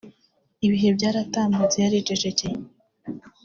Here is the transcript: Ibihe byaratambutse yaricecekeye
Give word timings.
Ibihe 0.67 0.87
byaratambutse 0.97 1.75
yaricecekeye 1.83 2.57